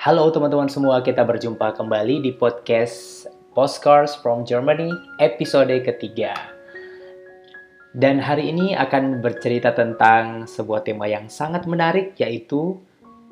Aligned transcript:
Halo 0.00 0.32
teman-teman 0.32 0.72
semua, 0.72 1.04
kita 1.04 1.28
berjumpa 1.28 1.76
kembali 1.76 2.24
di 2.24 2.32
podcast 2.32 3.28
Postcards 3.52 4.16
from 4.16 4.48
Germany 4.48 4.88
episode 5.20 5.68
ketiga. 5.84 6.32
Dan 7.92 8.16
hari 8.16 8.48
ini 8.48 8.72
akan 8.72 9.20
bercerita 9.20 9.76
tentang 9.76 10.48
sebuah 10.48 10.88
tema 10.88 11.04
yang 11.04 11.28
sangat 11.28 11.68
menarik 11.68 12.16
yaitu 12.16 12.80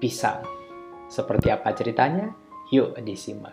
pisang. 0.00 0.40
Seperti 1.12 1.52
apa 1.52 1.76
ceritanya? 1.76 2.32
Yuk 2.72 2.96
disimak. 3.04 3.52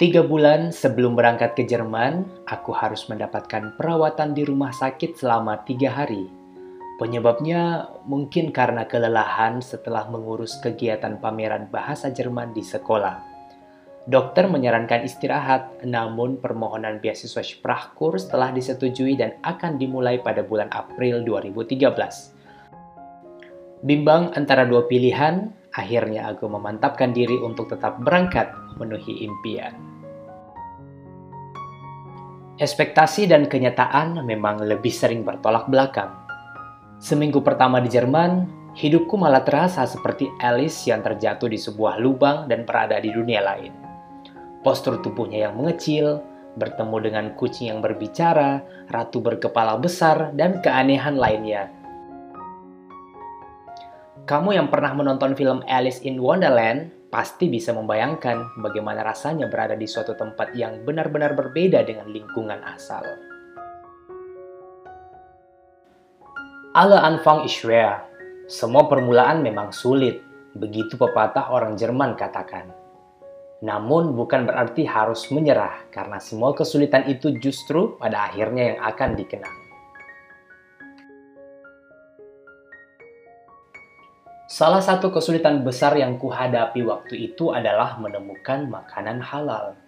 Tiga 0.00 0.24
bulan 0.24 0.72
sebelum 0.72 1.20
berangkat 1.20 1.52
ke 1.52 1.68
Jerman, 1.68 2.48
aku 2.48 2.72
harus 2.72 3.04
mendapatkan 3.12 3.76
perawatan 3.76 4.32
di 4.32 4.48
rumah 4.48 4.72
sakit 4.72 5.20
selama 5.20 5.60
tiga 5.68 5.92
hari 5.92 6.43
Penyebabnya 6.94 7.90
mungkin 8.06 8.54
karena 8.54 8.86
kelelahan 8.86 9.58
setelah 9.58 10.06
mengurus 10.06 10.62
kegiatan 10.62 11.18
pameran 11.18 11.66
bahasa 11.66 12.14
Jerman 12.14 12.54
di 12.54 12.62
sekolah. 12.62 13.34
Dokter 14.06 14.46
menyarankan 14.46 15.02
istirahat, 15.02 15.82
namun 15.82 16.38
permohonan 16.38 17.02
beasiswa 17.02 17.42
Sprachkurs 17.42 18.30
telah 18.30 18.54
disetujui 18.54 19.18
dan 19.18 19.34
akan 19.42 19.74
dimulai 19.80 20.22
pada 20.22 20.46
bulan 20.46 20.70
April 20.70 21.26
2013. 21.26 23.82
Bimbang 23.82 24.30
antara 24.38 24.62
dua 24.62 24.86
pilihan, 24.86 25.50
akhirnya 25.74 26.30
aku 26.30 26.46
memantapkan 26.46 27.10
diri 27.10 27.34
untuk 27.42 27.74
tetap 27.74 27.98
berangkat 28.00 28.54
memenuhi 28.76 29.26
impian. 29.26 29.74
Ekspektasi 32.54 33.26
dan 33.26 33.50
kenyataan 33.50 34.22
memang 34.22 34.62
lebih 34.62 34.94
sering 34.94 35.26
bertolak 35.26 35.66
belakang. 35.66 36.23
Seminggu 37.04 37.44
pertama 37.44 37.84
di 37.84 37.92
Jerman, 37.92 38.48
hidupku 38.72 39.20
malah 39.20 39.44
terasa 39.44 39.84
seperti 39.84 40.24
Alice 40.40 40.88
yang 40.88 41.04
terjatuh 41.04 41.52
di 41.52 41.60
sebuah 41.60 42.00
lubang 42.00 42.48
dan 42.48 42.64
berada 42.64 42.96
di 42.96 43.12
dunia 43.12 43.44
lain. 43.44 43.76
Postur 44.64 45.04
tubuhnya 45.04 45.44
yang 45.44 45.60
mengecil, 45.60 46.24
bertemu 46.56 46.96
dengan 47.04 47.26
kucing 47.36 47.68
yang 47.68 47.84
berbicara, 47.84 48.64
ratu 48.88 49.20
berkepala 49.20 49.76
besar, 49.76 50.32
dan 50.32 50.64
keanehan 50.64 51.20
lainnya. 51.20 51.68
Kamu 54.24 54.56
yang 54.56 54.72
pernah 54.72 54.96
menonton 54.96 55.36
film 55.36 55.60
Alice 55.68 56.00
in 56.08 56.16
Wonderland 56.16 56.88
pasti 57.12 57.52
bisa 57.52 57.76
membayangkan 57.76 58.64
bagaimana 58.64 59.04
rasanya 59.04 59.52
berada 59.52 59.76
di 59.76 59.84
suatu 59.84 60.16
tempat 60.16 60.56
yang 60.56 60.80
benar-benar 60.88 61.36
berbeda 61.36 61.84
dengan 61.84 62.08
lingkungan 62.08 62.64
asal. 62.64 63.33
Alle 66.74 66.98
Anfang 66.98 67.46
ist 67.46 67.62
schwer. 67.62 68.02
Semua 68.50 68.90
permulaan 68.90 69.46
memang 69.46 69.70
sulit, 69.70 70.18
begitu 70.58 70.98
pepatah 70.98 71.54
orang 71.54 71.78
Jerman 71.78 72.18
katakan. 72.18 72.66
Namun 73.62 74.18
bukan 74.18 74.42
berarti 74.42 74.82
harus 74.82 75.30
menyerah, 75.30 75.86
karena 75.94 76.18
semua 76.18 76.50
kesulitan 76.50 77.06
itu 77.06 77.30
justru 77.38 77.94
pada 77.94 78.26
akhirnya 78.26 78.74
yang 78.74 78.80
akan 78.90 79.10
dikenang. 79.14 79.56
Salah 84.50 84.82
satu 84.82 85.14
kesulitan 85.14 85.62
besar 85.62 85.94
yang 85.94 86.18
kuhadapi 86.18 86.82
waktu 86.82 87.30
itu 87.30 87.54
adalah 87.54 88.02
menemukan 88.02 88.66
makanan 88.66 89.22
halal. 89.22 89.78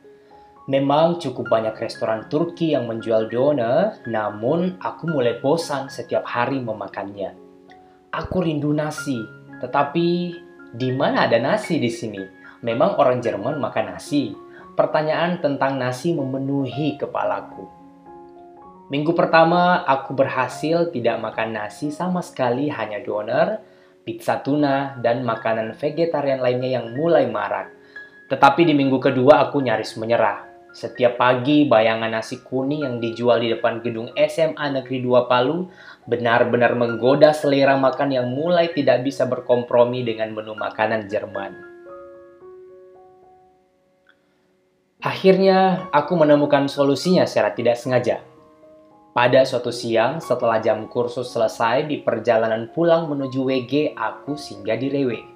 Memang 0.66 1.22
cukup 1.22 1.46
banyak 1.46 1.78
restoran 1.78 2.26
Turki 2.26 2.74
yang 2.74 2.90
menjual 2.90 3.30
doner, 3.30 4.02
namun 4.10 4.74
aku 4.82 5.06
mulai 5.06 5.38
bosan 5.38 5.86
setiap 5.86 6.26
hari 6.26 6.58
memakannya. 6.58 7.38
Aku 8.10 8.42
rindu 8.42 8.74
nasi, 8.74 9.14
tetapi 9.62 10.34
di 10.74 10.90
mana 10.90 11.30
ada 11.30 11.38
nasi 11.38 11.78
di 11.78 11.86
sini? 11.86 12.18
Memang 12.66 12.98
orang 12.98 13.22
Jerman 13.22 13.62
makan 13.62 13.94
nasi. 13.94 14.34
Pertanyaan 14.74 15.38
tentang 15.38 15.78
nasi 15.78 16.10
memenuhi 16.10 16.98
kepalaku. 16.98 17.70
Minggu 18.90 19.14
pertama, 19.14 19.86
aku 19.86 20.18
berhasil 20.18 20.90
tidak 20.90 21.22
makan 21.22 21.62
nasi 21.62 21.94
sama 21.94 22.26
sekali, 22.26 22.66
hanya 22.74 22.98
doner, 23.06 23.62
pizza 24.02 24.42
tuna, 24.42 24.98
dan 24.98 25.22
makanan 25.22 25.78
vegetarian 25.78 26.42
lainnya 26.42 26.82
yang 26.82 26.90
mulai 26.90 27.30
marak. 27.30 27.70
Tetapi 28.26 28.66
di 28.66 28.74
minggu 28.74 28.98
kedua 28.98 29.46
aku 29.46 29.62
nyaris 29.62 29.94
menyerah. 29.94 30.55
Setiap 30.76 31.16
pagi, 31.16 31.64
bayangan 31.64 32.12
nasi 32.12 32.44
kuning 32.44 32.84
yang 32.84 33.00
dijual 33.00 33.40
di 33.40 33.48
depan 33.48 33.80
gedung 33.80 34.12
SMA 34.12 34.76
Negeri 34.76 35.00
2 35.00 35.24
Palu 35.24 35.72
benar-benar 36.04 36.76
menggoda 36.76 37.32
selera 37.32 37.80
makan 37.80 38.12
yang 38.12 38.28
mulai 38.28 38.68
tidak 38.76 39.00
bisa 39.00 39.24
berkompromi 39.24 40.04
dengan 40.04 40.36
menu 40.36 40.52
makanan 40.52 41.08
Jerman. 41.08 41.56
Akhirnya, 45.00 45.88
aku 45.96 46.12
menemukan 46.12 46.68
solusinya 46.68 47.24
secara 47.24 47.56
tidak 47.56 47.80
sengaja. 47.80 48.20
Pada 49.16 49.48
suatu 49.48 49.72
siang, 49.72 50.20
setelah 50.20 50.60
jam 50.60 50.84
kursus 50.92 51.32
selesai 51.32 51.88
di 51.88 52.04
perjalanan 52.04 52.68
pulang 52.68 53.08
menuju 53.08 53.48
WG, 53.48 53.96
aku 53.96 54.36
singgah 54.36 54.76
di 54.76 54.92
Rewe 54.92 55.35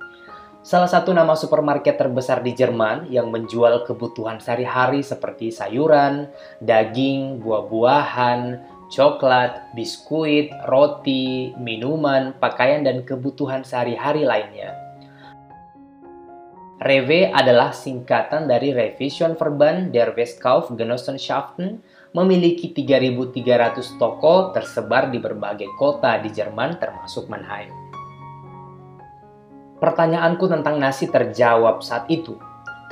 salah 0.60 0.88
satu 0.88 1.16
nama 1.16 1.32
supermarket 1.32 1.97
terbesar 1.97 2.44
di 2.44 2.53
Jerman 2.53 3.09
yang 3.09 3.32
menjual 3.32 3.88
kebutuhan 3.88 4.41
sehari-hari 4.41 5.00
seperti 5.00 5.48
sayuran, 5.48 6.28
daging, 6.60 7.41
buah-buahan, 7.41 8.60
coklat, 8.93 9.72
biskuit, 9.72 10.53
roti, 10.69 11.56
minuman, 11.56 12.37
pakaian, 12.37 12.84
dan 12.84 13.06
kebutuhan 13.06 13.65
sehari-hari 13.65 14.26
lainnya. 14.26 14.76
Rewe 16.81 17.28
adalah 17.28 17.77
singkatan 17.77 18.48
dari 18.48 18.72
Revision 18.72 19.37
Verband 19.37 19.92
der 19.92 20.16
Westkaufgenossenschaften, 20.16 21.84
memiliki 22.16 22.72
3.300 22.72 24.00
toko 24.00 24.50
tersebar 24.56 25.12
di 25.12 25.21
berbagai 25.21 25.69
kota 25.77 26.16
di 26.19 26.32
Jerman 26.32 26.81
termasuk 26.81 27.28
Mannheim. 27.28 27.90
Pertanyaanku 29.81 30.45
tentang 30.45 30.77
nasi 30.77 31.09
terjawab 31.09 31.81
saat 31.81 32.05
itu. 32.13 32.37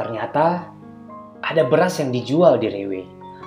Ternyata 0.00 0.72
ada 1.44 1.62
beras 1.68 2.00
yang 2.00 2.08
dijual 2.08 2.56
di 2.56 2.72
Rewe. 2.72 3.02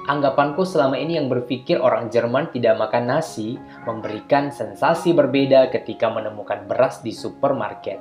Anggapanku 0.05 0.61
selama 0.61 0.97
ini 0.97 1.17
yang 1.17 1.29
berpikir 1.29 1.81
orang 1.81 2.13
Jerman 2.13 2.53
tidak 2.53 2.77
makan 2.77 3.09
nasi 3.09 3.57
memberikan 3.85 4.53
sensasi 4.53 5.13
berbeda 5.13 5.73
ketika 5.73 6.09
menemukan 6.13 6.69
beras 6.69 7.01
di 7.01 7.13
supermarket. 7.13 7.97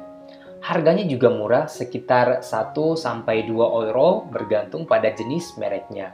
Harganya 0.60 1.08
juga 1.08 1.32
murah, 1.32 1.64
sekitar 1.68 2.44
1-2 2.44 3.00
euro 3.56 4.28
bergantung 4.28 4.84
pada 4.84 5.08
jenis 5.08 5.56
mereknya. 5.56 6.12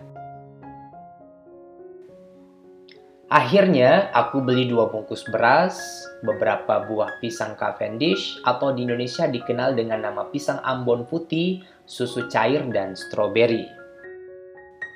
Akhirnya, 3.26 4.14
aku 4.14 4.38
beli 4.38 4.70
dua 4.70 4.86
bungkus 4.86 5.26
beras, 5.26 5.74
beberapa 6.22 6.86
buah 6.86 7.18
pisang 7.18 7.58
Cavendish 7.58 8.38
atau 8.46 8.70
di 8.70 8.86
Indonesia 8.86 9.26
dikenal 9.26 9.74
dengan 9.74 10.06
nama 10.06 10.30
pisang 10.30 10.62
Ambon 10.62 11.10
putih, 11.10 11.58
susu 11.82 12.30
cair, 12.30 12.62
dan 12.70 12.94
stroberi. 12.94 13.66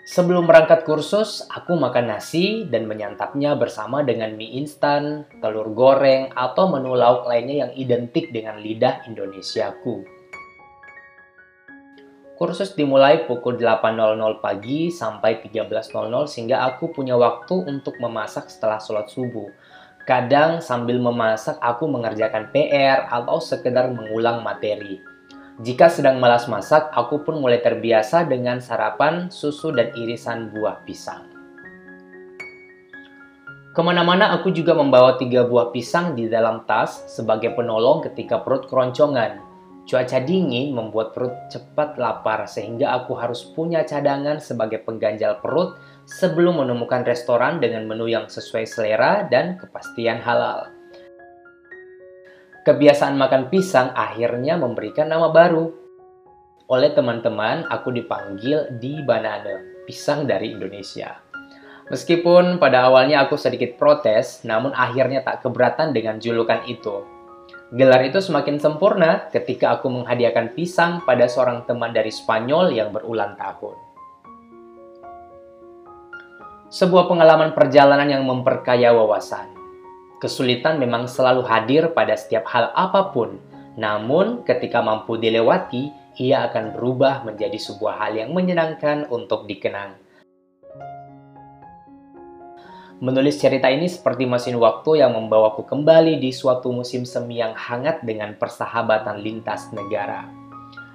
Sebelum 0.06 0.46
berangkat 0.46 0.86
kursus, 0.86 1.42
aku 1.50 1.74
makan 1.74 2.14
nasi 2.14 2.70
dan 2.70 2.86
menyantapnya 2.86 3.58
bersama 3.58 4.06
dengan 4.06 4.38
mie 4.38 4.62
instan, 4.62 5.26
telur 5.42 5.74
goreng, 5.74 6.30
atau 6.30 6.70
menu 6.70 6.94
lauk 6.94 7.26
lainnya 7.26 7.66
yang 7.66 7.72
identik 7.74 8.30
dengan 8.30 8.62
lidah 8.62 9.10
Indonesiaku. 9.10 10.19
Kursus 12.40 12.72
dimulai 12.72 13.28
pukul 13.28 13.60
8.00 13.60 14.16
pagi 14.40 14.88
sampai 14.88 15.44
13.00 15.44 15.92
sehingga 16.24 16.64
aku 16.72 16.88
punya 16.88 17.12
waktu 17.12 17.52
untuk 17.68 18.00
memasak 18.00 18.48
setelah 18.48 18.80
sholat 18.80 19.12
subuh. 19.12 19.52
Kadang 20.08 20.64
sambil 20.64 20.96
memasak 20.96 21.60
aku 21.60 21.84
mengerjakan 21.84 22.48
PR 22.48 23.12
atau 23.12 23.44
sekedar 23.44 23.92
mengulang 23.92 24.40
materi. 24.40 25.04
Jika 25.60 25.92
sedang 25.92 26.16
malas 26.16 26.48
masak, 26.48 26.88
aku 26.96 27.20
pun 27.28 27.44
mulai 27.44 27.60
terbiasa 27.60 28.24
dengan 28.24 28.64
sarapan, 28.64 29.28
susu, 29.28 29.68
dan 29.76 29.92
irisan 29.92 30.48
buah 30.48 30.80
pisang. 30.88 31.28
Ke 33.76 33.84
mana-mana 33.84 34.32
aku 34.32 34.48
juga 34.48 34.72
membawa 34.72 35.20
tiga 35.20 35.44
buah 35.44 35.76
pisang 35.76 36.16
di 36.16 36.24
dalam 36.24 36.64
tas 36.64 37.04
sebagai 37.04 37.52
penolong 37.52 38.00
ketika 38.00 38.40
perut 38.40 38.64
keroncongan. 38.64 39.49
Cuaca 39.90 40.22
dingin 40.22 40.70
membuat 40.70 41.10
perut 41.10 41.34
cepat 41.50 41.98
lapar 41.98 42.46
sehingga 42.46 42.94
aku 42.94 43.18
harus 43.18 43.42
punya 43.42 43.82
cadangan 43.82 44.38
sebagai 44.38 44.86
pengganjal 44.86 45.42
perut 45.42 45.82
sebelum 46.06 46.62
menemukan 46.62 47.02
restoran 47.02 47.58
dengan 47.58 47.90
menu 47.90 48.06
yang 48.06 48.30
sesuai 48.30 48.70
selera 48.70 49.26
dan 49.26 49.58
kepastian 49.58 50.22
halal. 50.22 50.70
Kebiasaan 52.62 53.18
makan 53.18 53.50
pisang 53.50 53.90
akhirnya 53.90 54.54
memberikan 54.54 55.10
nama 55.10 55.26
baru. 55.26 55.74
Oleh 56.70 56.94
teman-teman, 56.94 57.66
aku 57.66 57.90
dipanggil 57.90 58.78
di 58.78 59.02
Banana, 59.02 59.58
pisang 59.90 60.22
dari 60.22 60.54
Indonesia. 60.54 61.18
Meskipun 61.90 62.62
pada 62.62 62.86
awalnya 62.86 63.26
aku 63.26 63.34
sedikit 63.34 63.74
protes, 63.74 64.46
namun 64.46 64.70
akhirnya 64.70 65.26
tak 65.26 65.42
keberatan 65.42 65.90
dengan 65.90 66.22
julukan 66.22 66.62
itu. 66.70 67.19
Gelar 67.70 68.02
itu 68.02 68.18
semakin 68.18 68.58
sempurna 68.58 69.30
ketika 69.30 69.78
aku 69.78 69.86
menghadiahkan 69.86 70.58
pisang 70.58 71.06
pada 71.06 71.30
seorang 71.30 71.62
teman 71.70 71.94
dari 71.94 72.10
Spanyol 72.10 72.74
yang 72.74 72.90
berulang 72.90 73.38
tahun. 73.38 73.78
Sebuah 76.66 77.06
pengalaman 77.06 77.54
perjalanan 77.54 78.10
yang 78.10 78.26
memperkaya 78.26 78.90
wawasan. 78.90 79.54
Kesulitan 80.18 80.82
memang 80.82 81.06
selalu 81.06 81.46
hadir 81.46 81.94
pada 81.94 82.18
setiap 82.18 82.50
hal 82.50 82.74
apa 82.74 83.14
pun, 83.14 83.38
namun 83.78 84.42
ketika 84.42 84.82
mampu 84.82 85.14
dilewati, 85.14 85.94
ia 86.18 86.50
akan 86.50 86.74
berubah 86.74 87.22
menjadi 87.22 87.54
sebuah 87.54 88.02
hal 88.02 88.18
yang 88.18 88.34
menyenangkan 88.34 89.06
untuk 89.14 89.46
dikenang. 89.46 89.94
Menulis 93.00 93.40
cerita 93.40 93.72
ini 93.72 93.88
seperti 93.88 94.28
mesin 94.28 94.60
waktu 94.60 95.00
yang 95.00 95.16
membawaku 95.16 95.64
kembali 95.64 96.20
di 96.20 96.36
suatu 96.36 96.68
musim 96.68 97.08
semi 97.08 97.40
yang 97.40 97.56
hangat 97.56 98.04
dengan 98.04 98.36
persahabatan 98.36 99.24
lintas 99.24 99.72
negara. 99.72 100.28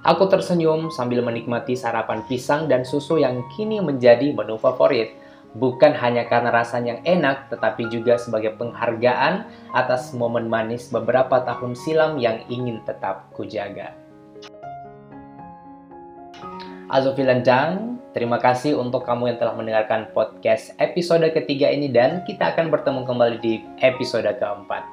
Aku 0.06 0.30
tersenyum 0.30 0.94
sambil 0.94 1.26
menikmati 1.26 1.74
sarapan 1.74 2.22
pisang 2.30 2.70
dan 2.70 2.86
susu 2.86 3.18
yang 3.18 3.42
kini 3.58 3.82
menjadi 3.82 4.38
menu 4.38 4.54
favorit, 4.62 5.18
bukan 5.58 5.98
hanya 5.98 6.30
karena 6.30 6.54
rasanya 6.54 7.02
yang 7.02 7.26
enak, 7.26 7.50
tetapi 7.50 7.90
juga 7.90 8.22
sebagai 8.22 8.54
penghargaan 8.54 9.50
atas 9.74 10.14
momen 10.14 10.46
manis 10.46 10.94
beberapa 10.94 11.42
tahun 11.42 11.74
silam 11.74 12.22
yang 12.22 12.38
ingin 12.54 12.86
tetap 12.86 13.34
kujaga. 13.34 13.98
Dank. 17.42 17.95
Terima 18.16 18.40
kasih 18.40 18.80
untuk 18.80 19.04
kamu 19.04 19.36
yang 19.36 19.38
telah 19.44 19.60
mendengarkan 19.60 20.08
podcast 20.16 20.72
episode 20.80 21.28
ketiga 21.36 21.68
ini 21.68 21.92
dan 21.92 22.24
kita 22.24 22.56
akan 22.56 22.72
bertemu 22.72 23.04
kembali 23.04 23.38
di 23.44 23.60
episode 23.84 24.32
keempat. 24.40 24.88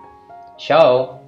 Ciao. 0.58 1.21